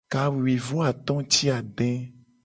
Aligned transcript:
Kawuivoato 0.11 1.13
ti 1.31 1.43
ade. 1.57 1.91